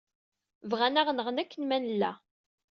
Bɣan 0.69 0.99
ad 1.01 1.01
aɣ-nɣen 1.05 1.41
akken 1.41 1.63
ma 1.65 1.77
nella. 1.77 2.11